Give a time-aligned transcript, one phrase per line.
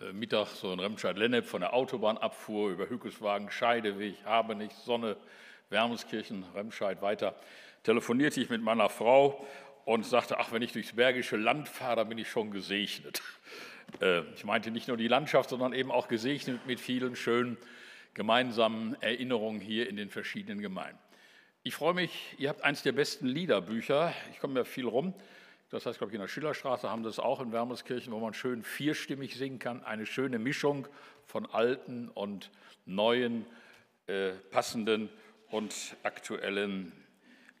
[0.00, 5.16] äh, Mittag so in Remscheid-Lennep von der Autobahn abfuhr über Hückeswagen, Scheideweg, Habenich, Sonne,
[5.70, 7.34] Wermelskirchen, Remscheid weiter,
[7.82, 9.46] telefonierte ich mit meiner Frau
[9.84, 13.22] und sagte, ach, wenn ich durchs Bergische Land fahre, dann bin ich schon gesegnet.
[14.02, 17.56] Äh, ich meinte nicht nur die Landschaft, sondern eben auch gesegnet mit vielen schönen
[18.12, 20.98] gemeinsamen Erinnerungen hier in den verschiedenen Gemeinden.
[21.62, 24.12] Ich freue mich, ihr habt eines der besten Liederbücher.
[24.30, 25.14] Ich komme ja viel rum.
[25.70, 28.62] Das heißt, glaube ich, in der Schillerstraße haben das auch in Wermelskirchen, wo man schön
[28.62, 29.84] vierstimmig singen kann.
[29.84, 30.88] Eine schöne Mischung
[31.26, 32.50] von alten und
[32.86, 33.44] neuen,
[34.06, 35.10] äh, passenden
[35.50, 36.92] und aktuellen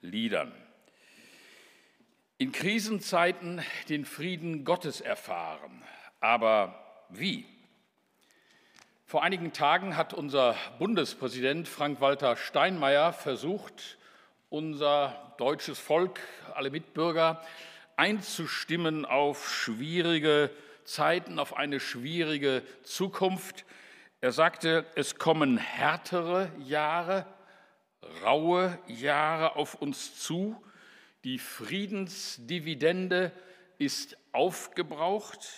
[0.00, 0.52] Liedern.
[2.38, 5.82] In Krisenzeiten den Frieden Gottes erfahren.
[6.20, 7.44] Aber wie?
[9.04, 13.98] Vor einigen Tagen hat unser Bundespräsident Frank-Walter Steinmeier versucht,
[14.48, 16.20] unser deutsches Volk,
[16.54, 17.42] alle Mitbürger,
[17.98, 20.50] einzustimmen auf schwierige
[20.84, 23.64] Zeiten, auf eine schwierige Zukunft.
[24.20, 27.26] Er sagte, es kommen härtere Jahre,
[28.22, 30.62] raue Jahre auf uns zu.
[31.24, 33.32] Die Friedensdividende
[33.78, 35.48] ist aufgebraucht.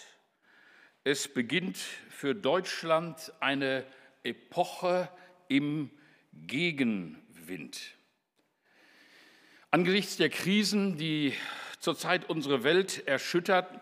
[1.04, 3.84] Es beginnt für Deutschland eine
[4.22, 5.10] Epoche
[5.48, 5.90] im
[6.32, 7.96] Gegenwind.
[9.70, 11.34] Angesichts der Krisen, die
[11.80, 13.80] zurzeit unsere Welt erschüttert,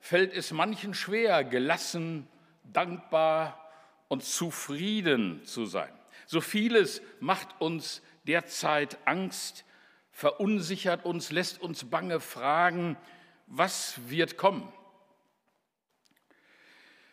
[0.00, 2.28] fällt es manchen schwer, gelassen,
[2.62, 3.68] dankbar
[4.06, 5.92] und zufrieden zu sein.
[6.26, 9.64] So vieles macht uns derzeit Angst,
[10.12, 12.96] verunsichert uns, lässt uns bange fragen,
[13.46, 14.70] was wird kommen?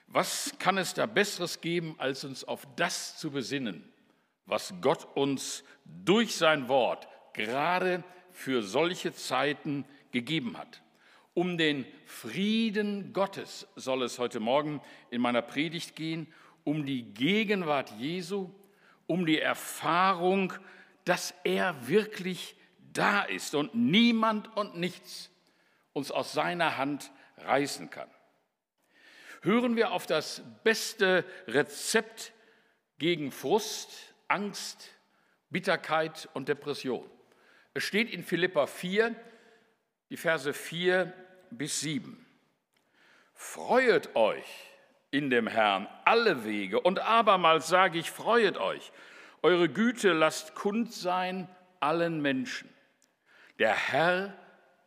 [0.07, 3.89] Was kann es da Besseres geben, als uns auf das zu besinnen,
[4.45, 10.81] was Gott uns durch sein Wort gerade für solche Zeiten gegeben hat?
[11.33, 16.31] Um den Frieden Gottes soll es heute Morgen in meiner Predigt gehen,
[16.63, 18.49] um die Gegenwart Jesu,
[19.07, 20.53] um die Erfahrung,
[21.03, 22.55] dass er wirklich
[22.93, 25.29] da ist und niemand und nichts
[25.91, 28.09] uns aus seiner Hand reißen kann.
[29.41, 32.31] Hören wir auf das beste Rezept
[32.99, 34.91] gegen Frust, Angst,
[35.49, 37.03] Bitterkeit und Depression.
[37.73, 39.13] Es steht in Philippa 4,
[40.09, 41.11] die Verse 4
[41.51, 42.25] bis 7.
[43.33, 44.45] Freuet euch
[45.11, 48.91] in dem Herrn alle Wege und abermals sage ich, freuet euch.
[49.41, 51.47] Eure Güte lasst kund sein
[51.79, 52.69] allen Menschen.
[53.59, 54.33] Der Herr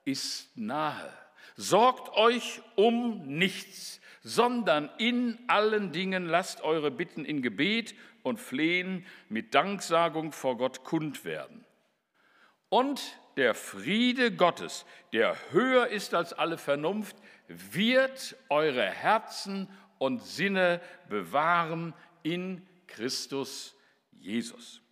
[0.04, 1.12] ist nahe.
[1.56, 9.06] Sorgt euch um nichts, sondern in allen Dingen lasst eure Bitten in Gebet und Flehen
[9.28, 11.64] mit Danksagung vor Gott kund werden.
[12.68, 17.16] Und der Friede Gottes, der höher ist als alle Vernunft,
[17.46, 19.68] wird eure Herzen
[19.98, 23.76] und Sinne bewahren in Christus
[24.10, 24.82] Jesus.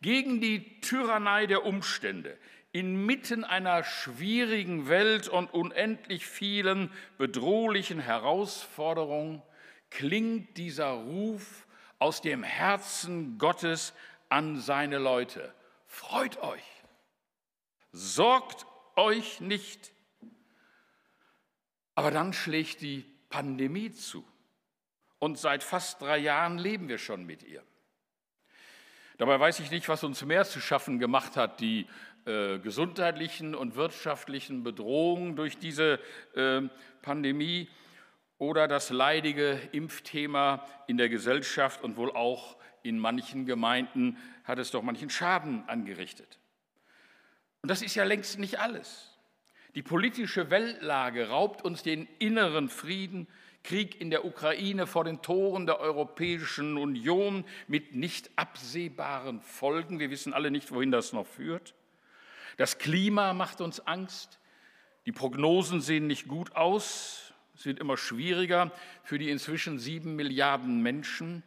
[0.00, 2.38] Gegen die Tyrannei der Umstände,
[2.70, 9.42] inmitten einer schwierigen Welt und unendlich vielen bedrohlichen Herausforderungen
[9.90, 11.66] klingt dieser Ruf
[11.98, 13.92] aus dem Herzen Gottes
[14.28, 15.52] an seine Leute.
[15.86, 16.62] Freut euch,
[17.92, 18.66] sorgt
[18.96, 19.92] euch nicht.
[21.94, 24.24] Aber dann schlägt die Pandemie zu.
[25.18, 27.62] Und seit fast drei Jahren leben wir schon mit ihr.
[29.16, 31.88] Dabei weiß ich nicht, was uns mehr zu schaffen gemacht hat, die
[32.24, 35.98] äh, gesundheitlichen und wirtschaftlichen Bedrohungen durch diese
[36.34, 36.62] äh,
[37.02, 37.68] Pandemie
[38.38, 44.70] oder das leidige Impfthema in der Gesellschaft und wohl auch in manchen Gemeinden hat es
[44.70, 46.38] doch manchen Schaden angerichtet.
[47.62, 49.18] Und das ist ja längst nicht alles.
[49.74, 53.28] Die politische Weltlage raubt uns den inneren Frieden,
[53.64, 59.98] Krieg in der Ukraine vor den Toren der Europäischen Union mit nicht absehbaren Folgen.
[59.98, 61.74] Wir wissen alle nicht, wohin das noch führt.
[62.56, 64.38] Das Klima macht uns Angst.
[65.06, 67.32] Die Prognosen sehen nicht gut aus.
[67.54, 71.42] Es wird immer schwieriger für die inzwischen sieben Milliarden Menschen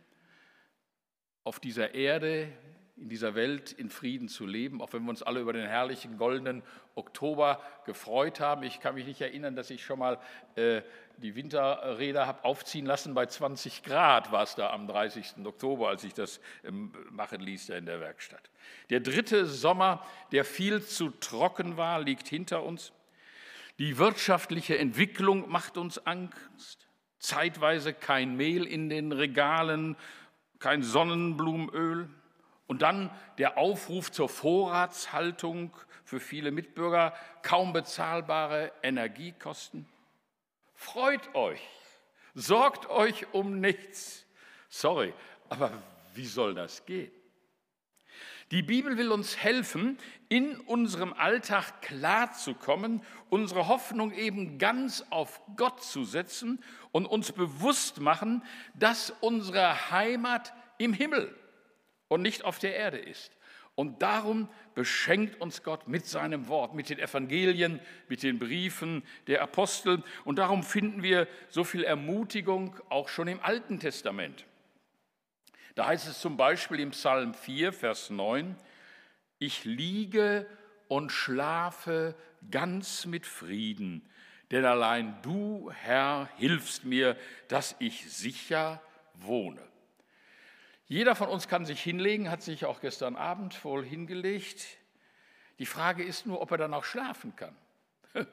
[1.44, 2.52] auf dieser Erde,
[2.98, 6.18] in dieser Welt in Frieden zu leben, auch wenn wir uns alle über den herrlichen
[6.18, 6.62] goldenen
[6.96, 8.64] Oktober gefreut haben.
[8.64, 10.20] Ich kann mich nicht erinnern, dass ich schon mal
[10.56, 10.82] äh,
[11.18, 13.14] die Winterräder habe aufziehen lassen.
[13.14, 15.46] Bei 20 Grad war es da am 30.
[15.46, 18.50] Oktober, als ich das ähm, machen ließ da in der Werkstatt.
[18.90, 22.92] Der dritte Sommer, der viel zu trocken war, liegt hinter uns.
[23.80, 26.88] Die wirtschaftliche Entwicklung macht uns Angst.
[27.20, 29.96] Zeitweise kein Mehl in den Regalen,
[30.60, 32.10] kein Sonnenblumenöl.
[32.72, 35.76] Und dann der Aufruf zur Vorratshaltung
[36.06, 39.86] für viele Mitbürger, kaum bezahlbare Energiekosten.
[40.74, 41.60] Freut euch,
[42.34, 44.26] Sorgt euch um nichts.
[44.70, 45.14] Sorry,
[45.50, 45.72] aber
[46.14, 47.12] wie soll das gehen?
[48.52, 49.98] Die Bibel will uns helfen,
[50.30, 56.64] in unserem Alltag klarzukommen, unsere Hoffnung eben ganz auf Gott zu setzen
[56.94, 58.46] und uns bewusst machen,
[58.76, 61.38] dass unsere Heimat im Himmel
[62.12, 63.32] und nicht auf der Erde ist.
[63.76, 67.80] Und darum beschenkt uns Gott mit seinem Wort, mit den Evangelien,
[68.10, 70.04] mit den Briefen der Apostel.
[70.26, 74.46] Und darum finden wir so viel Ermutigung auch schon im Alten Testament.
[75.76, 78.58] Da heißt es zum Beispiel im Psalm 4, Vers 9,
[79.40, 80.46] ich liege
[80.90, 82.14] und schlafe
[82.52, 84.06] ganz mit Frieden,
[84.52, 87.16] denn allein du, Herr, hilfst mir,
[87.48, 88.82] dass ich sicher
[89.14, 89.71] wohne.
[90.92, 94.68] Jeder von uns kann sich hinlegen, hat sich auch gestern Abend wohl hingelegt.
[95.58, 97.56] Die Frage ist nur, ob er dann auch schlafen kann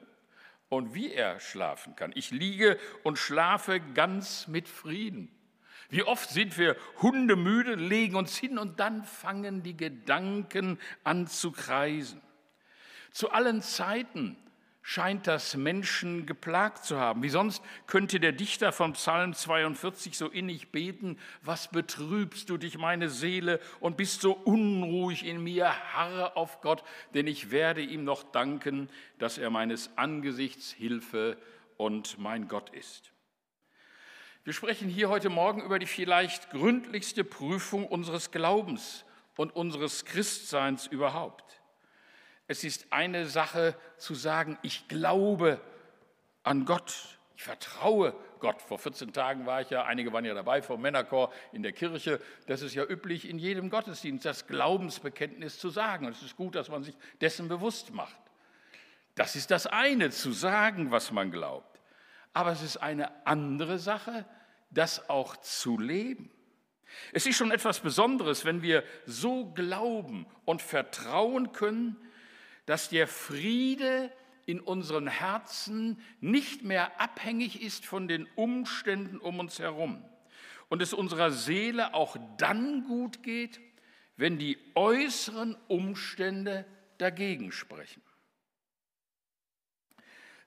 [0.67, 2.11] und wie er schlafen kann.
[2.15, 5.33] Ich liege und schlafe ganz mit Frieden.
[5.87, 11.53] Wie oft sind wir hundemüde, legen uns hin und dann fangen die Gedanken an zu
[11.53, 12.21] kreisen.
[13.11, 14.35] Zu allen Zeiten
[14.89, 17.21] scheint das Menschen geplagt zu haben.
[17.21, 22.79] Wie sonst könnte der Dichter von Psalm 42 so innig beten, was betrübst du dich,
[22.79, 26.83] meine Seele, und bist so unruhig in mir, harre auf Gott,
[27.13, 28.89] denn ich werde ihm noch danken,
[29.19, 31.37] dass er meines Angesichts Hilfe
[31.77, 33.11] und mein Gott ist.
[34.43, 39.05] Wir sprechen hier heute Morgen über die vielleicht gründlichste Prüfung unseres Glaubens
[39.37, 41.58] und unseres Christseins überhaupt.
[42.49, 45.61] Es ist eine Sache zu sagen, ich glaube
[46.41, 48.59] an Gott, ich vertraue Gott.
[48.59, 52.19] Vor 14 Tagen war ich ja, einige waren ja dabei vom Männerchor in der Kirche.
[52.47, 56.07] Das ist ja üblich in jedem Gottesdienst, das Glaubensbekenntnis zu sagen.
[56.07, 58.19] Und es ist gut, dass man sich dessen bewusst macht.
[59.13, 61.79] Das ist das eine, zu sagen, was man glaubt.
[62.33, 64.25] Aber es ist eine andere Sache,
[64.71, 66.31] das auch zu leben.
[67.13, 71.95] Es ist schon etwas Besonderes, wenn wir so glauben und vertrauen können,
[72.69, 74.11] dass der Friede
[74.45, 80.05] in unseren Herzen nicht mehr abhängig ist von den Umständen um uns herum
[80.67, 83.59] und es unserer Seele auch dann gut geht,
[84.17, 86.63] wenn die äußeren Umstände
[86.99, 88.03] dagegen sprechen.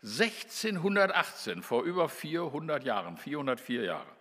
[0.02, 4.16] 1618, vor über 400 Jahren, 404 Jahre,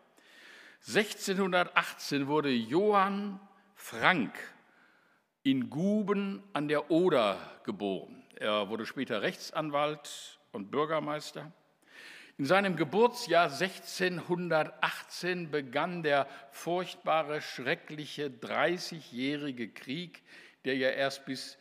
[0.88, 3.39] 1618 wurde Johann
[3.75, 4.33] Frank
[5.44, 8.24] in Guben an der Oder geboren.
[8.36, 11.52] Er wurde später Rechtsanwalt und Bürgermeister.
[12.38, 20.24] In seinem Geburtsjahr 1618 begann der furchtbare, schreckliche 30-jährige Krieg,
[20.66, 21.58] der ja erst bis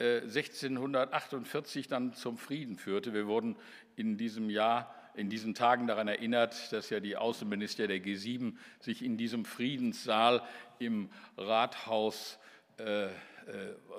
[0.00, 3.14] 1648 äh, dann zum Frieden führte.
[3.14, 3.56] Wir wurden
[3.96, 9.02] in diesem Jahr, in diesen Tagen daran erinnert, dass ja die Außenminister der G7 sich
[9.02, 10.42] in diesem Friedenssaal
[10.78, 12.38] im Rathaus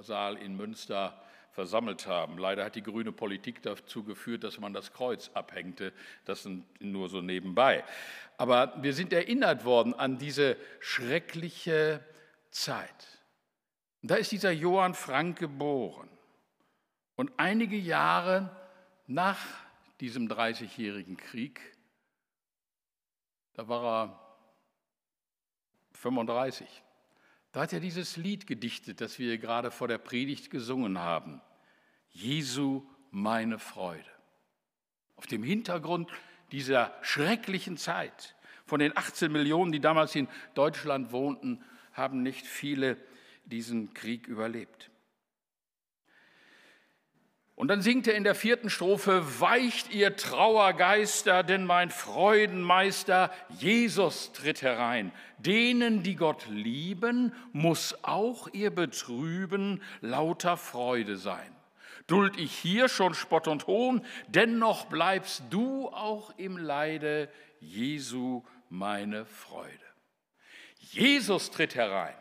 [0.02, 1.22] Saal in Münster
[1.52, 2.38] versammelt haben.
[2.38, 5.92] Leider hat die grüne Politik dazu geführt, dass man das Kreuz abhängte.
[6.26, 7.84] Das sind nur so nebenbei.
[8.38, 12.04] Aber wir sind erinnert worden an diese schreckliche
[12.52, 13.20] Zeit.
[14.02, 16.10] da ist dieser Johann Frank geboren.
[17.16, 18.56] Und einige Jahre
[19.08, 19.40] nach
[20.00, 21.60] diesem Dreißigjährigen Krieg,
[23.54, 24.20] da war er
[25.96, 26.66] 35,
[27.52, 31.42] da hat er dieses Lied gedichtet, das wir gerade vor der Predigt gesungen haben.
[32.12, 34.04] Jesu, meine Freude.
[35.16, 36.10] Auf dem Hintergrund
[36.52, 38.36] dieser schrecklichen Zeit.
[38.66, 41.64] Von den 18 Millionen, die damals in Deutschland wohnten,
[41.94, 42.98] haben nicht viele
[43.46, 44.92] diesen Krieg überlebt.
[47.60, 54.32] Und dann singt er in der vierten Strophe, weicht ihr Trauergeister, denn mein Freudenmeister Jesus
[54.32, 55.12] tritt herein.
[55.40, 61.54] Denen, die Gott lieben, muss auch ihr Betrüben lauter Freude sein.
[62.08, 67.28] Duld ich hier schon Spott und Hohn, dennoch bleibst du auch im Leide,
[67.60, 69.74] Jesu meine Freude.
[70.78, 72.16] Jesus tritt herein,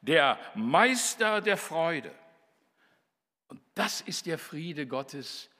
[0.00, 2.10] der Meister der Freude.
[3.74, 5.50] Das ist der Friede Gottes,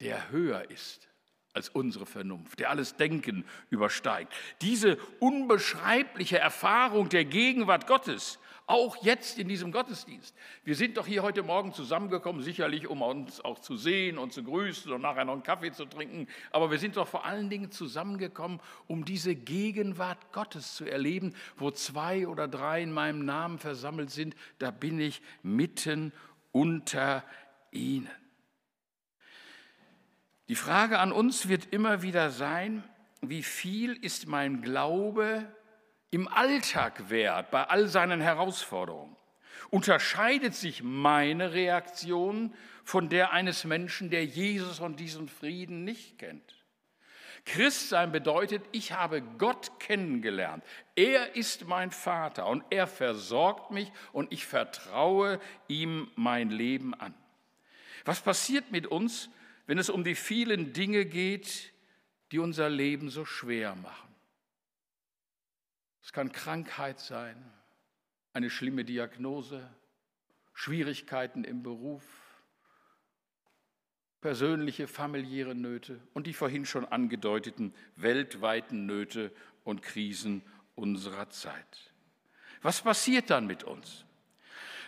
[0.00, 1.08] der höher ist
[1.52, 4.32] als unsere Vernunft, der alles Denken übersteigt.
[4.60, 8.38] Diese unbeschreibliche Erfahrung der Gegenwart Gottes,
[8.70, 10.32] auch jetzt in diesem Gottesdienst.
[10.62, 14.44] Wir sind doch hier heute Morgen zusammengekommen, sicherlich um uns auch zu sehen und zu
[14.44, 17.72] grüßen und nachher noch einen Kaffee zu trinken, aber wir sind doch vor allen Dingen
[17.72, 24.10] zusammengekommen, um diese Gegenwart Gottes zu erleben, wo zwei oder drei in meinem Namen versammelt
[24.10, 26.29] sind, da bin ich mitten unter
[27.70, 28.10] ihnen.
[30.48, 32.82] Die Frage an uns wird immer wieder sein,
[33.20, 35.46] wie viel ist mein Glaube
[36.10, 39.16] im Alltag wert, bei all seinen Herausforderungen?
[39.70, 46.59] Unterscheidet sich meine Reaktion von der eines Menschen, der Jesus und diesen Frieden nicht kennt?
[47.44, 50.64] Christsein bedeutet, ich habe Gott kennengelernt.
[50.94, 57.14] Er ist mein Vater und er versorgt mich und ich vertraue ihm mein Leben an.
[58.04, 59.30] Was passiert mit uns,
[59.66, 61.72] wenn es um die vielen Dinge geht,
[62.32, 64.14] die unser Leben so schwer machen?
[66.02, 67.52] Es kann Krankheit sein,
[68.32, 69.68] eine schlimme Diagnose,
[70.54, 72.02] Schwierigkeiten im Beruf,
[74.20, 79.32] persönliche, familiäre Nöte und die vorhin schon angedeuteten weltweiten Nöte
[79.64, 80.42] und Krisen
[80.74, 81.92] unserer Zeit.
[82.62, 84.04] Was passiert dann mit uns?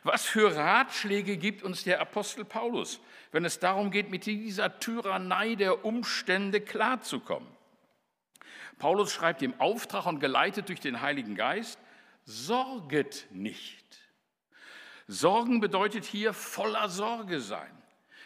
[0.04, 5.54] Was für Ratschläge gibt uns der Apostel Paulus, wenn es darum geht, mit dieser Tyrannei
[5.54, 7.48] der Umstände klarzukommen?
[8.78, 11.78] Paulus schreibt im Auftrag und geleitet durch den Heiligen Geist,
[12.24, 13.82] sorget nicht.
[15.06, 17.81] Sorgen bedeutet hier voller Sorge sein.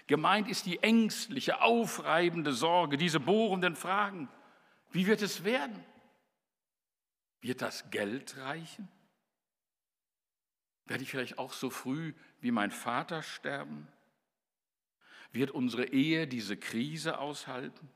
[0.06, 4.28] Gemeint ist die ängstliche, aufreibende Sorge, diese bohrenden Fragen.
[4.90, 5.84] Wie wird es werden?
[7.40, 8.88] Wird das Geld reichen?
[10.84, 13.88] Werde ich vielleicht auch so früh wie mein Vater sterben?
[15.32, 17.90] Wird unsere Ehe diese Krise aushalten?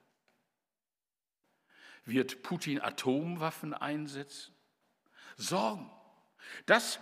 [2.05, 4.55] Wird Putin Atomwaffen einsetzen?
[5.37, 5.91] Sorgen.
[6.67, 6.99] Das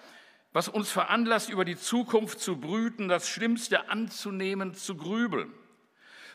[0.52, 5.52] was uns veranlasst, über die Zukunft zu brüten, das Schlimmste anzunehmen, zu grübeln.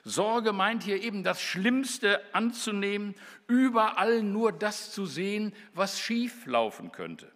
[0.04, 3.16] Sorge meint hier eben das Schlimmste anzunehmen,
[3.48, 7.32] überall nur das zu sehen, was schief laufen könnte.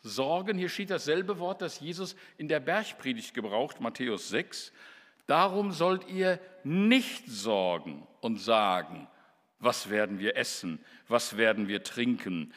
[0.00, 4.72] Sorgen, hier steht dasselbe Wort, das Jesus in der Bergpredigt gebraucht, Matthäus 6.
[5.26, 9.08] Darum sollt ihr nicht sorgen und sagen,
[9.60, 12.52] was werden wir essen, was werden wir trinken,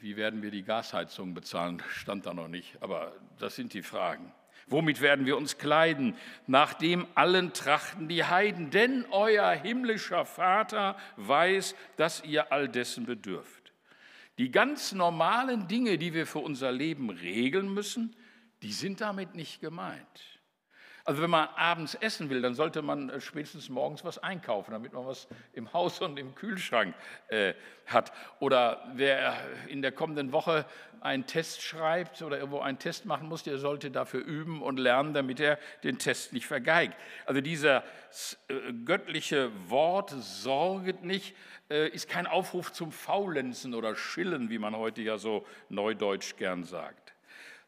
[0.00, 1.82] wie werden wir die Gasheizung bezahlen?
[1.90, 4.32] Stand da noch nicht, aber das sind die Fragen.
[4.66, 6.16] Womit werden wir uns kleiden?
[6.46, 13.04] Nach dem allen trachten die Heiden, denn euer himmlischer Vater weiß, dass ihr all dessen
[13.04, 13.72] bedürft.
[14.38, 18.16] Die ganz normalen Dinge, die wir für unser Leben regeln müssen,
[18.62, 20.29] die sind damit nicht gemeint.
[21.10, 24.92] Also wenn man abends essen will, dann sollte man äh, spätestens morgens was einkaufen, damit
[24.92, 26.94] man was im Haus und im Kühlschrank
[27.26, 27.54] äh,
[27.86, 28.12] hat.
[28.38, 29.34] Oder wer
[29.66, 30.64] in der kommenden Woche
[31.00, 35.12] einen Test schreibt oder irgendwo einen Test machen muss, der sollte dafür üben und lernen,
[35.12, 36.94] damit er den Test nicht vergeigt.
[37.26, 37.82] Also dieser
[38.46, 41.34] äh, göttliche Wort sorget nicht,
[41.70, 46.62] äh, ist kein Aufruf zum Faulenzen oder Schillen, wie man heute ja so neudeutsch gern
[46.62, 47.14] sagt.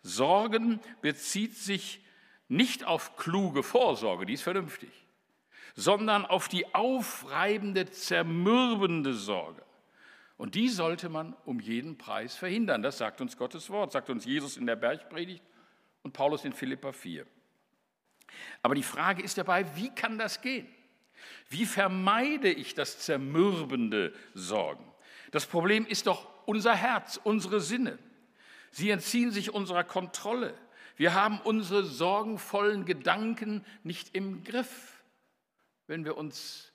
[0.04, 2.02] Sorgen bezieht sich
[2.48, 4.90] nicht auf kluge Vorsorge, die ist vernünftig,
[5.74, 9.62] sondern auf die aufreibende, zermürbende Sorge.
[10.36, 12.82] Und die sollte man um jeden Preis verhindern.
[12.82, 15.42] Das sagt uns Gottes Wort, sagt uns Jesus in der Bergpredigt
[16.02, 17.26] und Paulus in Philippa 4.
[18.62, 20.66] Aber die Frage ist dabei, wie kann das gehen?
[21.48, 24.84] Wie vermeide ich das zermürbende Sorgen?
[25.30, 27.98] Das Problem ist doch unser Herz, unsere Sinne.
[28.70, 30.54] Sie entziehen sich unserer Kontrolle.
[31.02, 35.02] Wir haben unsere sorgenvollen Gedanken nicht im Griff,
[35.88, 36.72] wenn wir uns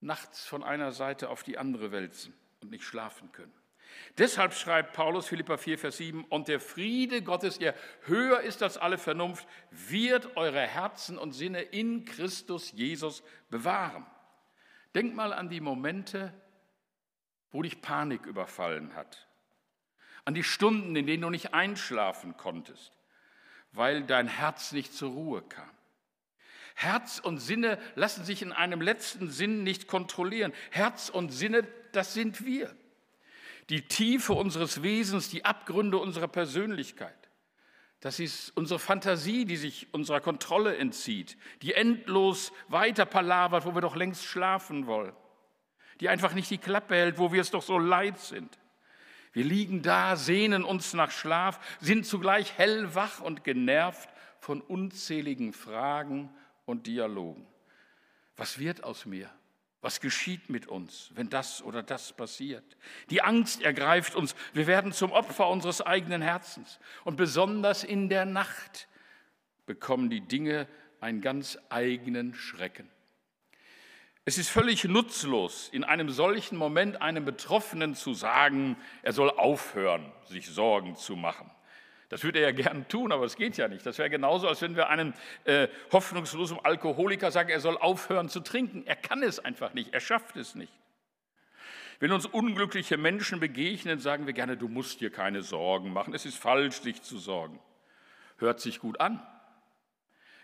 [0.00, 3.54] nachts von einer Seite auf die andere wälzen und nicht schlafen können.
[4.18, 8.76] Deshalb schreibt Paulus Philippa 4, Vers 7, und der Friede Gottes, der höher ist als
[8.76, 14.04] alle Vernunft, wird eure Herzen und Sinne in Christus Jesus bewahren.
[14.94, 16.34] Denk mal an die Momente,
[17.50, 19.26] wo dich Panik überfallen hat,
[20.26, 22.92] an die Stunden, in denen du nicht einschlafen konntest,
[23.72, 25.70] weil dein Herz nicht zur Ruhe kam.
[26.74, 30.52] Herz und Sinne lassen sich in einem letzten Sinn nicht kontrollieren.
[30.70, 32.74] Herz und Sinne, das sind wir.
[33.68, 37.14] Die Tiefe unseres Wesens, die Abgründe unserer Persönlichkeit.
[38.00, 43.82] Das ist unsere Fantasie, die sich unserer Kontrolle entzieht, die endlos weiter palavert, wo wir
[43.82, 45.14] doch längst schlafen wollen,
[46.00, 48.58] die einfach nicht die Klappe hält, wo wir es doch so leid sind.
[49.32, 54.08] Wir liegen da, sehnen uns nach Schlaf, sind zugleich hellwach und genervt
[54.40, 56.30] von unzähligen Fragen
[56.64, 57.46] und Dialogen.
[58.36, 59.30] Was wird aus mir?
[59.82, 62.76] Was geschieht mit uns, wenn das oder das passiert?
[63.08, 64.34] Die Angst ergreift uns.
[64.52, 66.78] Wir werden zum Opfer unseres eigenen Herzens.
[67.04, 68.88] Und besonders in der Nacht
[69.64, 70.66] bekommen die Dinge
[71.00, 72.90] einen ganz eigenen Schrecken.
[74.26, 80.12] Es ist völlig nutzlos, in einem solchen Moment einem Betroffenen zu sagen, er soll aufhören,
[80.26, 81.50] sich Sorgen zu machen.
[82.10, 83.86] Das würde er ja gern tun, aber es geht ja nicht.
[83.86, 88.40] Das wäre genauso, als wenn wir einem äh, hoffnungslosen Alkoholiker sagen, er soll aufhören zu
[88.40, 88.84] trinken.
[88.84, 90.72] Er kann es einfach nicht, er schafft es nicht.
[92.00, 96.12] Wenn uns unglückliche Menschen begegnen, sagen wir gerne, du musst dir keine Sorgen machen.
[96.12, 97.60] Es ist falsch, sich zu sorgen.
[98.38, 99.24] Hört sich gut an.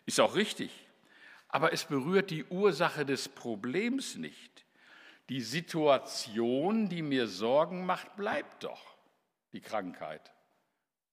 [0.04, 0.86] Ist auch richtig.
[1.49, 4.65] Aber es berührt die Ursache des Problems nicht.
[5.29, 8.97] Die Situation, die mir Sorgen macht, bleibt doch.
[9.53, 10.33] Die Krankheit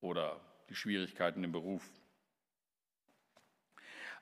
[0.02, 1.90] oder die Schwierigkeiten im Beruf.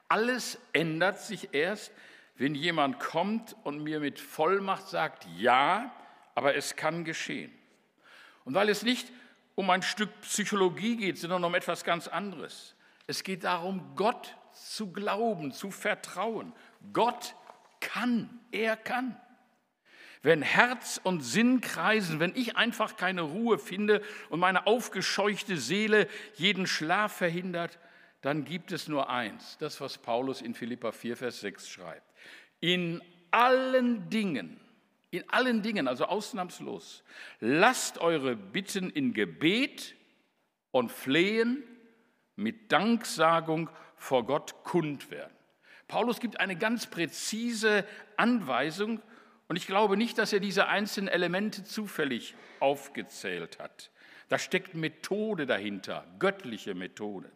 [0.08, 1.92] Alles ändert sich erst,
[2.36, 5.94] wenn jemand kommt und mir mit Vollmacht sagt, ja,
[6.36, 7.52] aber es kann geschehen.
[8.44, 9.12] Und weil es nicht
[9.56, 12.76] um ein Stück Psychologie geht, sondern um etwas ganz anderes.
[13.08, 16.54] Es geht darum, Gott zu glauben, zu vertrauen.
[16.94, 17.36] Gott
[17.80, 19.20] kann, er kann.
[20.24, 26.08] Wenn Herz und Sinn kreisen, wenn ich einfach keine Ruhe finde und meine aufgescheuchte Seele
[26.36, 27.80] jeden Schlaf verhindert,
[28.22, 32.06] dann gibt es nur eins, das, was Paulus in Philippa 4, Vers 6 schreibt.
[32.60, 34.60] In allen Dingen,
[35.10, 37.04] in allen Dingen, also ausnahmslos,
[37.40, 39.96] lasst eure Bitten in Gebet
[40.70, 41.64] und Flehen
[42.36, 45.32] mit Danksagung vor Gott kund werden.
[45.88, 47.86] Paulus gibt eine ganz präzise
[48.18, 49.00] Anweisung
[49.48, 53.92] und ich glaube nicht, dass er diese einzelnen Elemente zufällig aufgezählt hat.
[54.28, 57.32] Da steckt Methode dahinter, göttliche Methode.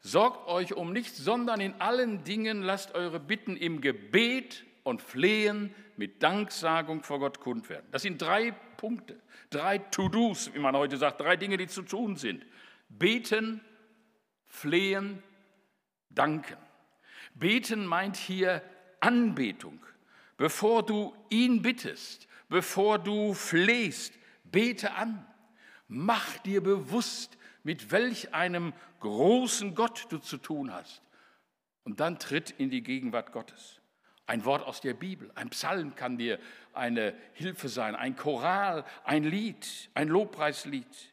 [0.00, 5.72] Sorgt euch um nichts, sondern in allen Dingen lasst eure Bitten im Gebet und Flehen
[5.96, 7.86] mit Danksagung vor Gott kund werden.
[7.92, 12.16] Das sind drei Punkte, drei To-Dos, wie man heute sagt, drei Dinge, die zu tun
[12.16, 12.44] sind.
[12.88, 13.60] Beten,
[14.48, 15.22] flehen,
[16.10, 16.56] danken.
[17.34, 18.62] Beten meint hier
[19.00, 19.80] Anbetung.
[20.36, 24.14] Bevor du ihn bittest, bevor du flehst,
[24.44, 25.26] bete an.
[25.88, 31.02] Mach dir bewusst, mit welch einem großen Gott du zu tun hast.
[31.84, 33.80] Und dann tritt in die Gegenwart Gottes.
[34.26, 36.38] Ein Wort aus der Bibel, ein Psalm kann dir
[36.72, 41.12] eine Hilfe sein, ein Choral, ein Lied, ein Lobpreislied.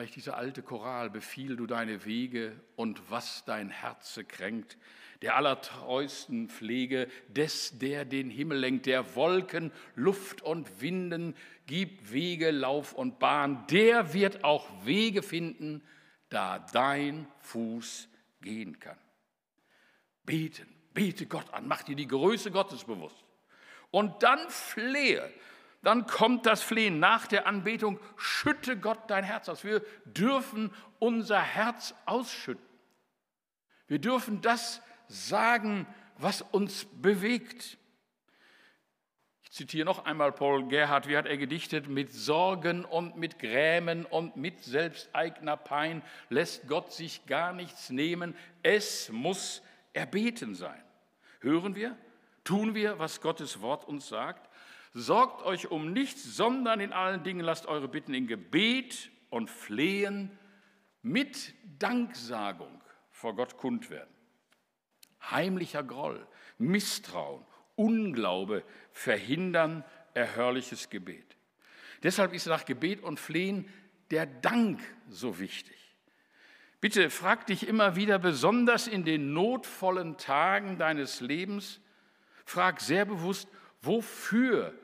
[0.00, 4.78] Vielleicht dieser alte Choral, befiehl du deine Wege und was dein Herze kränkt,
[5.20, 11.36] der allertreuesten Pflege des, der den Himmel lenkt, der Wolken, Luft und Winden
[11.66, 15.82] gibt, Wege, Lauf und Bahn, der wird auch Wege finden,
[16.30, 18.08] da dein Fuß
[18.40, 18.96] gehen kann.
[20.24, 23.22] Beten, bete Gott an, mach dir die Größe Gottes bewusst.
[23.90, 25.30] Und dann flehe,
[25.82, 29.64] dann kommt das Flehen nach der Anbetung, schütte Gott dein Herz aus.
[29.64, 32.64] Wir dürfen unser Herz ausschütten.
[33.86, 35.86] Wir dürfen das sagen,
[36.18, 37.78] was uns bewegt.
[39.42, 44.04] Ich zitiere noch einmal Paul Gerhard, wie hat er gedichtet, mit Sorgen und mit Grämen
[44.04, 49.62] und mit selbsteigener Pein lässt Gott sich gar nichts nehmen, es muss
[49.92, 50.80] erbeten sein.
[51.40, 51.96] Hören wir,
[52.44, 54.49] tun wir, was Gottes Wort uns sagt?
[54.92, 60.36] Sorgt euch um nichts, sondern in allen Dingen lasst eure Bitten in Gebet und Flehen
[61.02, 64.12] mit Danksagung vor Gott kund werden.
[65.30, 66.26] Heimlicher Groll,
[66.58, 67.44] Misstrauen,
[67.76, 71.36] Unglaube verhindern erhörliches Gebet.
[72.02, 73.68] Deshalb ist nach Gebet und Flehen
[74.10, 75.76] der Dank so wichtig.
[76.80, 81.80] Bitte frag dich immer wieder, besonders in den notvollen Tagen deines Lebens,
[82.44, 83.48] frag sehr bewusst,
[83.82, 84.74] Wofür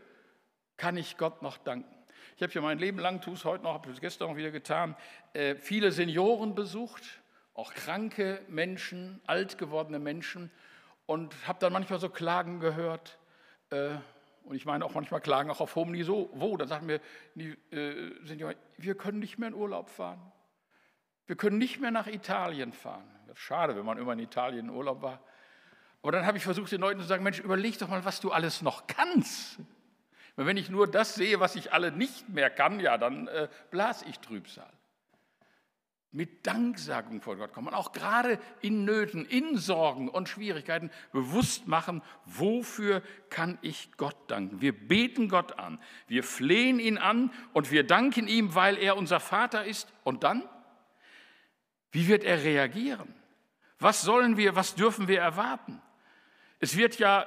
[0.76, 1.94] kann ich Gott noch danken?
[2.36, 4.50] Ich habe ja mein Leben lang, tue es heute noch, habe es gestern auch wieder
[4.50, 4.94] getan,
[5.32, 7.02] äh, viele Senioren besucht,
[7.54, 10.50] auch kranke Menschen, alt gewordene Menschen
[11.06, 13.18] und habe dann manchmal so Klagen gehört.
[13.70, 13.94] Äh,
[14.44, 16.56] und ich meine auch manchmal Klagen auch auf hohem Niveau.
[16.56, 17.00] Dann sagen wir,
[17.34, 20.20] die äh, Senioren, wir können nicht mehr in Urlaub fahren.
[21.26, 23.04] Wir können nicht mehr nach Italien fahren.
[23.26, 25.20] Das ist schade, wenn man immer in Italien in Urlaub war.
[26.02, 28.30] Aber dann habe ich versucht, den Leuten zu sagen, Mensch, überleg doch mal, was du
[28.30, 29.58] alles noch kannst.
[30.44, 34.02] Wenn ich nur das sehe, was ich alle nicht mehr kann, ja, dann äh, blas
[34.02, 34.70] ich Trübsal.
[36.12, 41.66] Mit Danksagung vor Gott kommen und auch gerade in Nöten, in Sorgen und Schwierigkeiten bewusst
[41.66, 44.60] machen, wofür kann ich Gott danken.
[44.60, 49.20] Wir beten Gott an, wir flehen ihn an und wir danken ihm, weil er unser
[49.20, 49.92] Vater ist.
[50.04, 50.42] Und dann?
[51.90, 53.14] Wie wird er reagieren?
[53.78, 55.82] Was sollen wir, was dürfen wir erwarten?
[56.60, 57.26] Es wird ja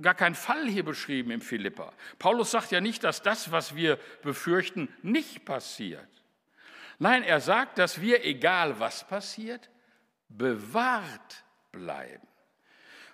[0.00, 1.92] gar kein Fall hier beschrieben im Philippa.
[2.18, 6.08] Paulus sagt ja nicht, dass das, was wir befürchten, nicht passiert.
[6.98, 9.70] Nein, er sagt, dass wir, egal was passiert,
[10.28, 12.26] bewahrt bleiben.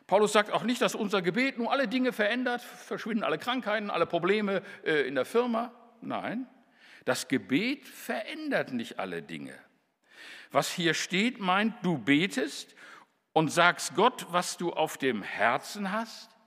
[0.06, 4.06] Paulus sagt auch nicht, dass unser Gebet nun alle Dinge verändert, verschwinden alle Krankheiten, alle
[4.06, 5.72] Probleme äh, in der Firma.
[6.00, 6.46] Nein,
[7.04, 9.58] das Gebet verändert nicht alle Dinge.
[10.50, 12.74] Was hier steht, meint, du betest
[13.34, 16.37] und sagst Gott, was du auf dem Herzen hast,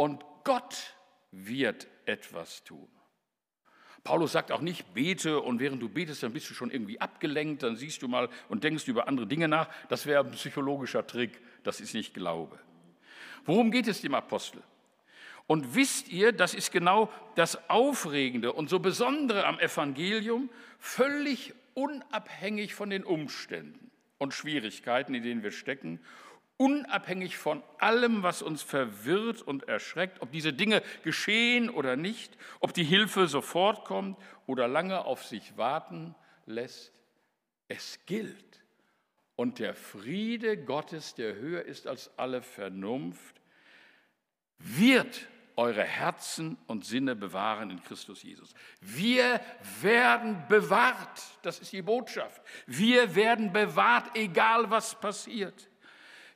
[0.00, 0.94] und Gott
[1.30, 2.88] wird etwas tun.
[4.02, 7.62] Paulus sagt auch nicht, bete und während du betest, dann bist du schon irgendwie abgelenkt,
[7.62, 9.68] dann siehst du mal und denkst über andere Dinge nach.
[9.90, 12.58] Das wäre ein psychologischer Trick, das ist nicht Glaube.
[13.44, 14.62] Worum geht es dem Apostel?
[15.46, 22.74] Und wisst ihr, das ist genau das Aufregende und so Besondere am Evangelium, völlig unabhängig
[22.74, 26.00] von den Umständen und Schwierigkeiten, in denen wir stecken
[26.60, 32.74] unabhängig von allem, was uns verwirrt und erschreckt, ob diese Dinge geschehen oder nicht, ob
[32.74, 36.92] die Hilfe sofort kommt oder lange auf sich warten lässt.
[37.68, 38.62] Es gilt.
[39.36, 43.40] Und der Friede Gottes, der höher ist als alle Vernunft,
[44.58, 48.52] wird eure Herzen und Sinne bewahren in Christus Jesus.
[48.82, 49.40] Wir
[49.80, 52.42] werden bewahrt, das ist die Botschaft.
[52.66, 55.69] Wir werden bewahrt, egal was passiert.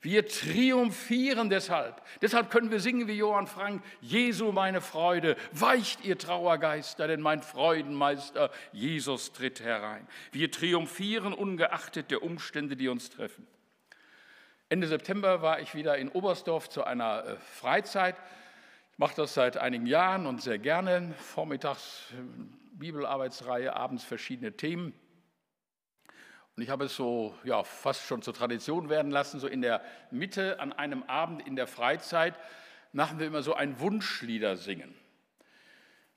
[0.04, 2.02] Wir triumphieren deshalb.
[2.20, 7.40] Deshalb können wir singen wie Johann Frank, Jesu meine Freude, weicht ihr Trauergeister, denn mein
[7.40, 10.06] Freudenmeister Jesus tritt herein.
[10.30, 13.46] Wir triumphieren ungeachtet der Umstände, die uns treffen.
[14.68, 18.16] Ende September war ich wieder in Oberstdorf zu einer äh, Freizeit.
[18.92, 21.14] Ich mache das seit einigen Jahren und sehr gerne.
[21.16, 22.16] Vormittags äh,
[22.74, 24.92] Bibelarbeitsreihe, abends verschiedene Themen.
[26.56, 29.82] Und ich habe es so ja, fast schon zur Tradition werden lassen, so in der
[30.10, 32.34] Mitte an einem Abend in der Freizeit
[32.92, 34.94] machen wir immer so ein Wunschlieder singen.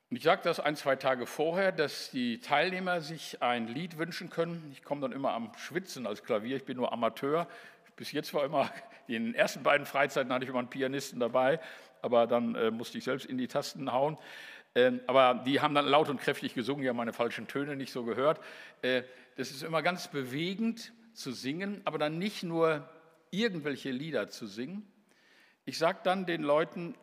[0.10, 4.30] Und ich sage das ein, zwei Tage vorher, dass die Teilnehmer sich ein Lied wünschen
[4.30, 4.70] können.
[4.72, 7.48] Ich komme dann immer am Schwitzen als Klavier, ich bin nur Amateur.
[7.96, 8.72] Bis jetzt war immer,
[9.08, 11.60] in den ersten beiden Freizeiten hatte ich immer einen Pianisten dabei,
[12.04, 14.18] aber dann äh, musste ich selbst in die Tasten hauen.
[14.78, 17.92] Ähm, aber die haben dann laut und kräftig gesungen, die haben meine falschen Töne nicht
[17.92, 18.40] so gehört.
[18.84, 19.02] Äh,
[19.36, 22.88] das ist immer ganz bewegend zu singen, aber dann nicht nur
[23.32, 24.88] irgendwelche Lieder zu singen.
[25.66, 26.94] Ich sage dann den Leuten,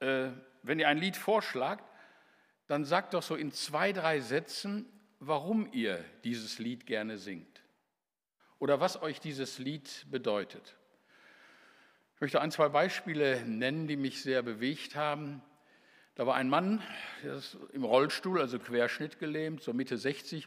[0.00, 0.28] äh,
[0.62, 1.82] wenn ihr ein Lied vorschlagt,
[2.66, 4.84] dann sagt doch so in zwei, drei Sätzen,
[5.18, 7.62] warum ihr dieses Lied gerne singt
[8.58, 10.76] oder was euch dieses Lied bedeutet.
[12.16, 15.40] Ich möchte ein, zwei Beispiele nennen, die mich sehr bewegt haben.
[16.14, 16.82] Da war ein Mann,
[17.22, 20.46] der ist im Rollstuhl, also Querschnitt gelähmt, so Mitte 60.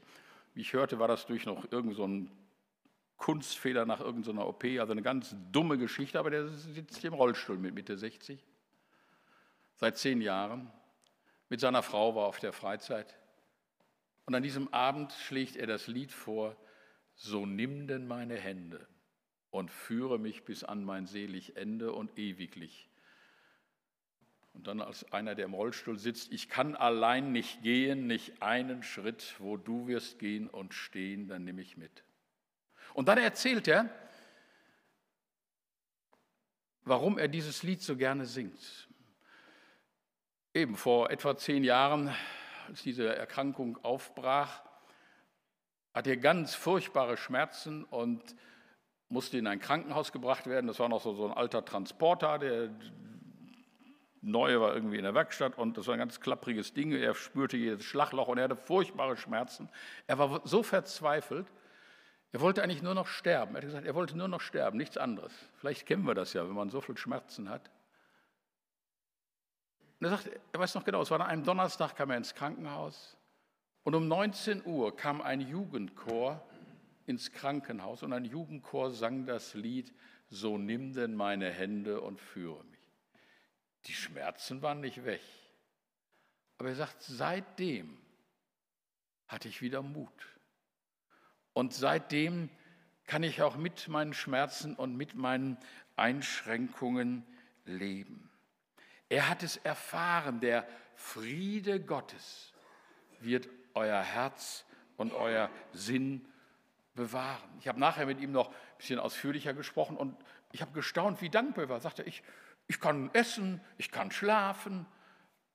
[0.54, 2.32] Wie ich hörte, war das durch noch irgendeinen so
[3.18, 7.74] Kunstfehler nach irgendeiner OP, also eine ganz dumme Geschichte, aber der sitzt im Rollstuhl mit
[7.74, 8.44] Mitte 60,
[9.76, 10.72] seit zehn Jahren.
[11.50, 13.18] Mit seiner Frau war auf der Freizeit.
[14.26, 16.56] Und an diesem Abend schlägt er das Lied vor,
[17.16, 18.88] so nimm denn meine Hände
[19.50, 22.90] und führe mich bis an mein selig Ende und ewiglich
[24.56, 28.84] und dann als einer, der im Rollstuhl sitzt, ich kann allein nicht gehen, nicht einen
[28.84, 32.04] Schritt, wo du wirst gehen und stehen, dann nehme ich mit.
[32.94, 33.90] Und dann erzählt er,
[36.84, 38.88] warum er dieses Lied so gerne singt.
[40.54, 42.16] Eben vor etwa zehn Jahren,
[42.68, 44.64] als diese Erkrankung aufbrach,
[45.94, 48.36] hat er ganz furchtbare Schmerzen und
[49.10, 50.68] musste in ein Krankenhaus gebracht werden.
[50.68, 52.70] Das war noch so, so ein alter Transporter, der
[54.26, 56.92] neue war irgendwie in der Werkstatt und das war ein ganz klappriges Ding.
[56.92, 59.70] Er spürte jedes Schlagloch und er hatte furchtbare Schmerzen.
[60.08, 61.48] Er war so verzweifelt,
[62.32, 63.56] er wollte eigentlich nur noch sterben.
[63.56, 65.32] Er hat gesagt, er wollte nur noch sterben, nichts anderes.
[65.58, 67.70] Vielleicht kennen wir das ja, wenn man so viel Schmerzen hat.
[70.00, 72.36] Und er sagt, er weiß noch genau, es war an einem Donnerstag, kam er ins
[72.36, 73.18] Krankenhaus
[73.84, 76.44] und um 19 Uhr kam ein Jugendchor
[77.06, 79.94] ins Krankenhaus und ein Jugendchor sang das Lied,
[80.28, 82.75] so nimm denn meine Hände und führe mich.
[83.88, 85.22] Die Schmerzen waren nicht weg.
[86.58, 87.98] Aber er sagt, seitdem
[89.28, 90.28] hatte ich wieder Mut.
[91.54, 92.50] Und seitdem
[93.06, 95.58] kann ich auch mit meinen Schmerzen und mit meinen
[95.96, 97.26] Einschränkungen
[97.66, 98.30] leben.
[99.10, 102.54] Er hat es erfahren, der Friede Gottes
[103.20, 104.66] wird euer Herz
[104.98, 106.26] und euer Sinn
[106.96, 107.50] bewahren.
[107.60, 110.18] Ich habe nachher mit ihm noch ein bisschen ausführlicher gesprochen und
[110.52, 111.80] ich habe gestaunt, wie dankbar er war.
[111.80, 112.24] Sagte ich,
[112.68, 114.86] ich kann essen, ich kann schlafen,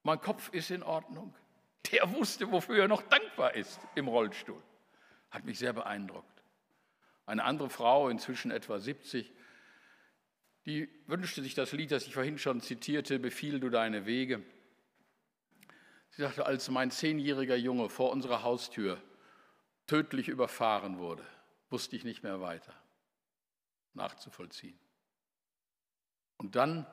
[0.03, 1.35] mein Kopf ist in Ordnung.
[1.93, 4.63] Der wusste, wofür er noch dankbar ist im Rollstuhl.
[5.31, 6.27] Hat mich sehr beeindruckt.
[7.27, 9.33] Eine andere Frau, inzwischen etwa 70,
[10.67, 14.43] die wünschte sich das Lied, das ich vorhin schon zitierte, Befiehl du deine Wege.
[16.11, 19.01] Sie sagte, als mein zehnjähriger Junge vor unserer Haustür
[19.87, 21.25] tödlich überfahren wurde,
[21.71, 22.75] wusste ich nicht mehr weiter
[23.95, 24.79] nachzuvollziehen.
[26.37, 26.87] Und dann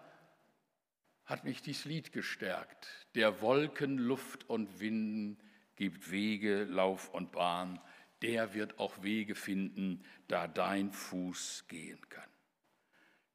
[1.27, 2.87] hat mich dies Lied gestärkt.
[3.13, 5.37] Der Wolken, Luft und Winden
[5.75, 7.79] gibt Wege, Lauf und Bahn.
[8.23, 12.29] Der wird auch Wege finden, da dein Fuß gehen kann.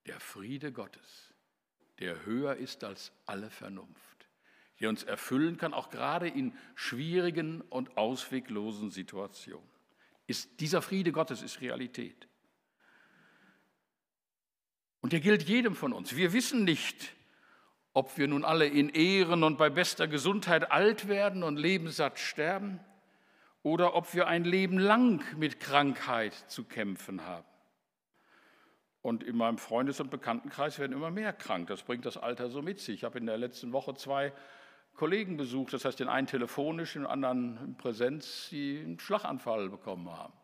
[0.07, 1.33] Der Friede Gottes
[2.03, 4.29] der höher ist als alle Vernunft,
[4.81, 9.69] der uns erfüllen kann, auch gerade in schwierigen und ausweglosen Situationen.
[10.27, 12.27] Ist, dieser Friede Gottes ist Realität.
[15.01, 16.17] Und der gilt jedem von uns.
[16.17, 17.15] Wir wissen nicht,
[17.95, 22.81] ob wir nun alle in Ehren und bei bester Gesundheit alt werden und lebenssatt sterben
[23.63, 27.47] oder ob wir ein Leben lang mit Krankheit zu kämpfen haben.
[29.03, 31.67] Und in meinem Freundes- und Bekanntenkreis werden immer mehr krank.
[31.67, 32.97] Das bringt das Alter so mit sich.
[32.97, 34.33] Ich habe in der letzten Woche zwei
[34.95, 40.11] Kollegen besucht, das heißt den einen telefonisch, den anderen in Präsenz, die einen Schlaganfall bekommen
[40.11, 40.35] haben.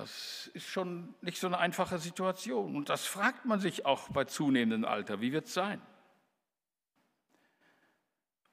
[0.00, 2.74] Das ist schon nicht so eine einfache Situation.
[2.74, 5.20] Und das fragt man sich auch bei zunehmendem Alter.
[5.20, 5.78] Wie wird es sein?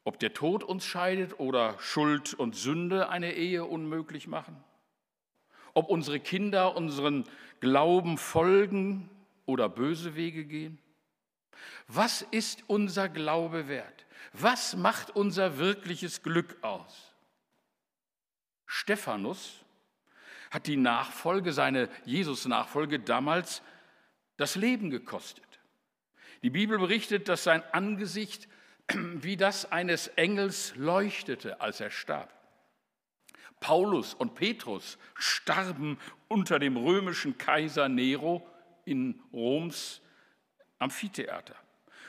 [0.03, 4.61] Ob der Tod uns scheidet oder Schuld und Sünde eine Ehe unmöglich machen?
[5.73, 7.23] Ob unsere Kinder unseren
[7.61, 9.09] Glauben folgen
[9.45, 10.79] oder böse Wege gehen?
[11.87, 14.05] Was ist unser Glaube wert?
[14.33, 17.15] Was macht unser wirkliches Glück aus?
[18.65, 19.63] Stephanus
[20.51, 23.61] hat die Nachfolge, seine Jesus-Nachfolge damals
[24.37, 25.43] das Leben gekostet.
[26.43, 28.47] Die Bibel berichtet, dass sein Angesicht
[28.93, 32.33] wie das eines Engels leuchtete, als er starb.
[33.59, 38.47] Paulus und Petrus starben unter dem römischen Kaiser Nero
[38.85, 40.01] in Roms
[40.79, 41.55] Amphitheater.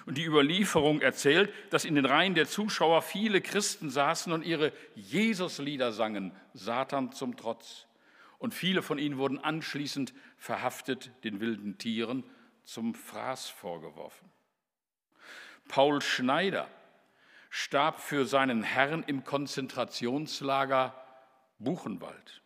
[0.04, 4.72] Und die Überlieferung erzählt, dass in den Reihen der Zuschauer viele Christen saßen und ihre
[4.94, 7.87] Jesuslieder sangen, Satan zum Trotz.
[8.38, 12.24] Und viele von ihnen wurden anschließend verhaftet, den wilden Tieren
[12.64, 14.30] zum Fraß vorgeworfen.
[15.66, 16.68] Paul Schneider
[17.50, 20.94] starb für seinen Herrn im Konzentrationslager
[21.58, 22.42] Buchenwald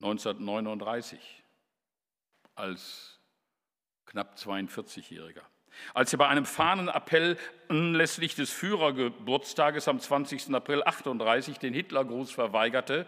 [0.00, 1.42] 1939
[2.54, 3.20] als
[4.04, 5.42] knapp 42-Jähriger.
[5.94, 7.38] Als er bei einem Fahnenappell
[7.68, 10.54] anlässlich des Führergeburtstages am 20.
[10.54, 13.06] April 38 den Hitlergruß verweigerte,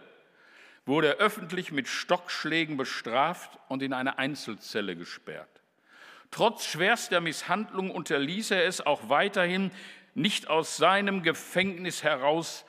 [0.85, 5.49] wurde er öffentlich mit Stockschlägen bestraft und in eine Einzelzelle gesperrt.
[6.31, 9.71] Trotz schwerster Misshandlung unterließ er es auch weiterhin,
[10.13, 12.65] nicht aus seinem Gefängnis heraus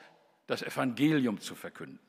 [0.47, 1.99] das Evangelium zu verkünden.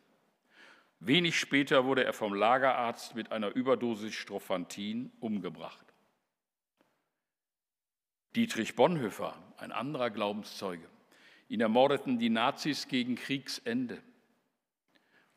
[1.00, 5.86] Wenig später wurde er vom Lagerarzt mit einer Überdosis Strophantin umgebracht.
[8.34, 10.86] Dietrich Bonhoeffer, ein anderer Glaubenszeuge,
[11.48, 14.02] ihn ermordeten die Nazis gegen Kriegsende.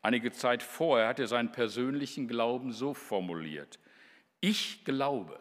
[0.02, 3.78] Einige Zeit vorher hat er seinen persönlichen Glauben so formuliert.
[4.40, 5.38] Ich glaube,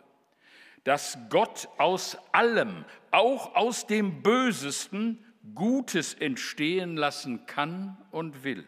[0.84, 8.64] dass Gott aus allem, auch aus dem Bösesten, Gutes entstehen lassen kann und will.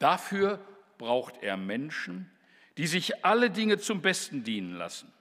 [0.00, 0.58] Dafür
[0.98, 2.28] braucht er Menschen,
[2.76, 5.12] die sich alle Dinge zum Besten dienen lassen.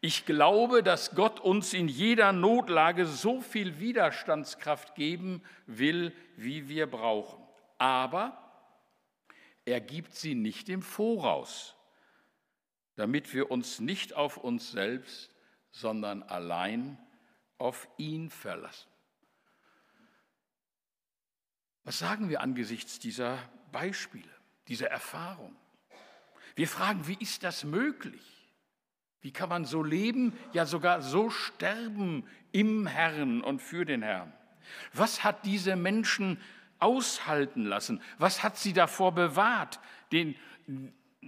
[0.00, 6.86] Ich glaube, dass Gott uns in jeder Notlage so viel Widerstandskraft geben will, wie wir
[6.86, 7.42] brauchen.
[7.76, 8.49] Aber
[9.64, 11.76] er gibt sie nicht im Voraus,
[12.96, 15.34] damit wir uns nicht auf uns selbst,
[15.70, 16.98] sondern allein
[17.58, 18.88] auf ihn verlassen.
[21.84, 23.38] Was sagen wir angesichts dieser
[23.72, 24.28] Beispiele,
[24.68, 25.56] dieser Erfahrung?
[26.54, 28.22] Wir fragen, wie ist das möglich?
[29.22, 34.32] Wie kann man so leben, ja sogar so sterben im Herrn und für den Herrn?
[34.92, 36.40] Was hat diese Menschen
[36.80, 38.02] aushalten lassen?
[38.18, 39.80] Was hat sie davor bewahrt,
[40.12, 40.36] den,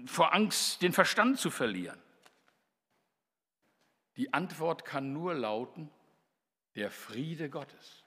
[0.06, 2.00] vor Angst den Verstand zu verlieren?
[4.16, 5.90] Die Antwort kann nur lauten,
[6.74, 8.04] der Friede Gottes.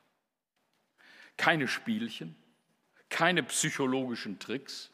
[1.38, 2.36] Keine Spielchen,
[3.10, 4.92] keine psychologischen Tricks,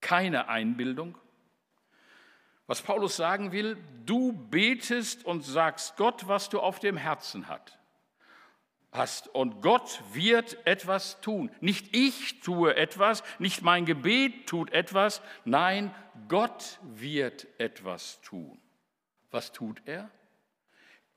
[0.00, 1.18] keine Einbildung.
[2.66, 7.76] Was Paulus sagen will, du betest und sagst Gott, was du auf dem Herzen hast
[8.92, 9.28] hast.
[9.28, 11.50] Und Gott wird etwas tun.
[11.60, 15.94] Nicht ich tue etwas, nicht mein Gebet tut etwas, nein,
[16.28, 18.60] Gott wird etwas tun.
[19.30, 20.10] Was tut er?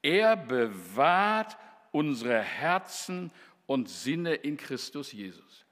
[0.01, 1.57] Er bewahrt
[1.91, 3.31] unsere Herzen
[3.65, 5.65] und Sinne in Christus Jesus.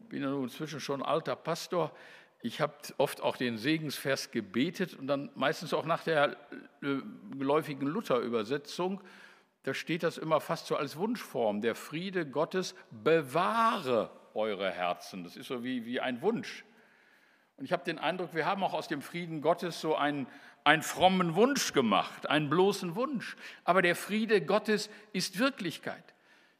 [0.00, 1.92] Ich bin ja nun inzwischen schon alter Pastor.
[2.42, 6.36] Ich habe oft auch den Segensvers gebetet und dann meistens auch nach der
[6.82, 6.98] äh,
[7.36, 9.00] geläufigen Luther-Übersetzung
[9.64, 11.62] da steht das immer fast so als Wunschform.
[11.62, 15.24] Der Friede Gottes bewahre eure Herzen.
[15.24, 16.64] Das ist so wie, wie ein Wunsch.
[17.56, 20.26] Und ich habe den Eindruck, wir haben auch aus dem Frieden Gottes so einen,
[20.64, 23.36] einen frommen Wunsch gemacht, einen bloßen Wunsch.
[23.64, 26.14] Aber der Friede Gottes ist Wirklichkeit.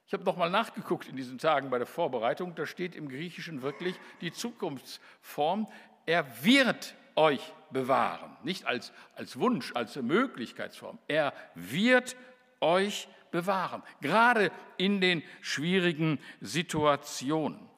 [0.07, 2.55] Ich habe nochmal nachgeguckt in diesen Tagen bei der Vorbereitung.
[2.55, 5.67] Da steht im Griechischen wirklich die Zukunftsform.
[6.07, 8.37] Er wird euch bewahren.
[8.45, 10.99] Nicht als, als Wunsch, als Möglichkeitsform.
[11.09, 12.17] Er wird
[12.65, 17.69] euch bewahren, gerade in den schwierigen Situationen.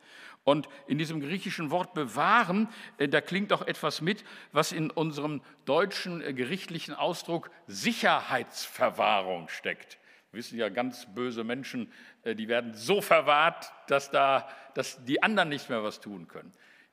[0.44, 2.68] Und in diesem griechischen Wort bewahren,
[2.99, 9.99] äh, da klingt auch etwas mit, was in unserem deutschen äh, gerichtlichen Ausdruck Sicherheitsverwahrung steckt.
[10.31, 11.90] Wir wissen ja, ganz böse Menschen,
[12.22, 16.53] äh, die werden so verwahrt, dass, da, dass die anderen nicht mehr was tun können.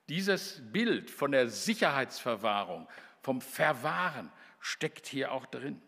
[0.10, 2.88] Dieses Bild von der Sicherheitsverwahrung,
[3.22, 5.80] vom Verwahren steckt hier auch drin.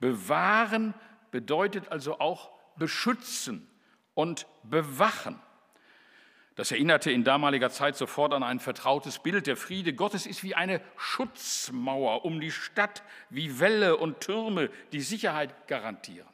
[0.00, 0.94] Bewahren
[1.30, 3.68] bedeutet also auch beschützen
[4.14, 5.40] und bewachen.
[6.56, 9.46] Das erinnerte in damaliger Zeit sofort an ein vertrautes Bild.
[9.46, 15.00] Der Friede Gottes ist wie eine Schutzmauer um die Stadt, wie Wälle und Türme, die
[15.00, 16.28] Sicherheit garantieren.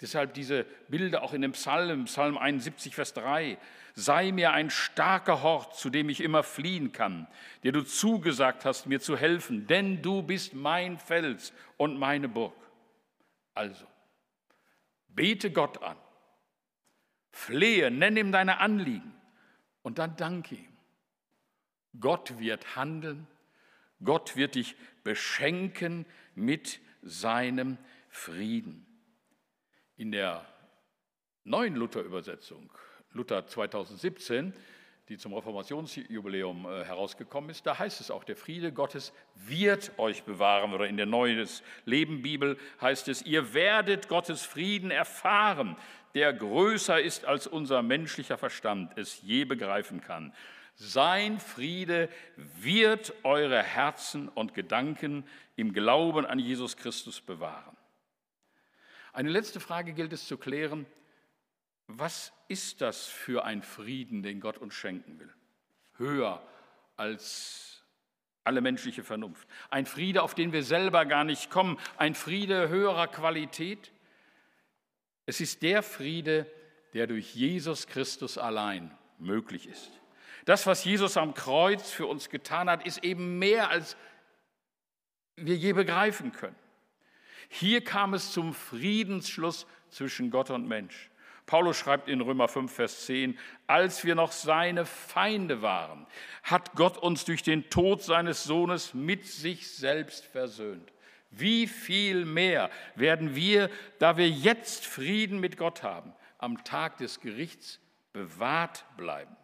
[0.00, 3.58] Deshalb diese Bilder auch in dem Psalm, Psalm 71, Vers 3.
[3.94, 7.26] Sei mir ein starker Hort, zu dem ich immer fliehen kann,
[7.64, 12.54] der du zugesagt hast, mir zu helfen, denn du bist mein Fels und meine Burg.
[13.54, 13.86] Also,
[15.18, 15.96] bete Gott an,
[17.32, 19.12] flehe, nenn ihm deine Anliegen
[19.82, 20.76] und dann danke ihm.
[21.98, 23.26] Gott wird handeln,
[24.04, 27.78] Gott wird dich beschenken mit seinem
[28.10, 28.86] Frieden.
[29.96, 30.46] In der
[31.42, 32.70] neuen Luther-Übersetzung,
[33.12, 34.54] Luther 2017,
[35.08, 40.24] die zum Reformationsjubiläum äh, herausgekommen ist, da heißt es auch, der Friede Gottes wird euch
[40.24, 40.74] bewahren.
[40.74, 45.76] Oder in der Neues Leben Bibel heißt es, ihr werdet Gottes Frieden erfahren,
[46.14, 50.34] der größer ist, als unser menschlicher Verstand es je begreifen kann.
[50.74, 57.76] Sein Friede wird eure Herzen und Gedanken im Glauben an Jesus Christus bewahren.
[59.12, 60.86] Eine letzte Frage gilt es zu klären.
[61.88, 65.32] Was ist das für ein Frieden, den Gott uns schenken will?
[65.96, 66.42] Höher
[66.96, 67.82] als
[68.44, 69.48] alle menschliche Vernunft.
[69.70, 71.78] Ein Friede, auf den wir selber gar nicht kommen.
[71.96, 73.90] Ein Friede höherer Qualität.
[75.26, 76.46] Es ist der Friede,
[76.92, 79.90] der durch Jesus Christus allein möglich ist.
[80.44, 83.96] Das, was Jesus am Kreuz für uns getan hat, ist eben mehr, als
[85.36, 86.56] wir je begreifen können.
[87.48, 91.10] Hier kam es zum Friedensschluss zwischen Gott und Mensch.
[91.48, 96.06] Paulus schreibt in Römer 5, Vers 10, als wir noch seine Feinde waren,
[96.42, 100.92] hat Gott uns durch den Tod seines Sohnes mit sich selbst versöhnt.
[101.30, 107.18] Wie viel mehr werden wir, da wir jetzt Frieden mit Gott haben, am Tag des
[107.18, 107.80] Gerichts
[108.12, 109.34] bewahrt bleiben,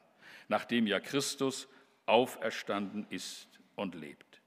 [0.48, 1.68] nachdem ja Christus
[2.04, 4.42] auferstanden ist und lebt.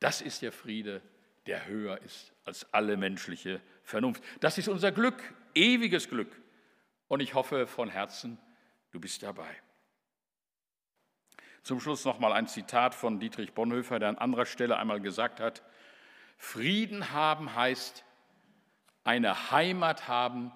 [0.00, 1.00] Das ist der Friede,
[1.46, 4.22] der höher ist als alle menschliche Vernunft.
[4.40, 6.43] Das ist unser Glück, ewiges Glück.
[7.14, 8.38] Und ich hoffe von Herzen,
[8.90, 9.48] du bist dabei.
[11.62, 15.38] Zum Schluss noch mal ein Zitat von Dietrich Bonhoeffer, der an anderer Stelle einmal gesagt
[15.38, 15.62] hat:
[16.38, 18.04] Frieden haben heißt
[19.04, 20.50] eine Heimat haben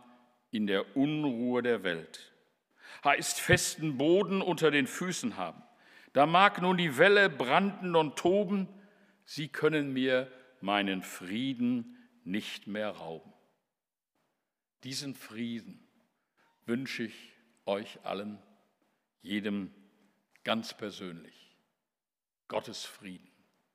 [0.51, 2.33] in der Unruhe der Welt.
[3.05, 5.63] Heißt festen Boden unter den Füßen haben.
[6.13, 8.67] Da mag nun die Welle branden und toben,
[9.25, 10.29] sie können mir
[10.61, 13.33] meinen Frieden nicht mehr rauben.
[14.83, 15.88] Diesen Frieden
[16.69, 17.33] wünsche ich
[17.65, 18.39] euch allen,
[19.23, 19.75] jedem
[20.45, 21.57] ganz persönlich.
[22.47, 23.38] Gottes Frieden.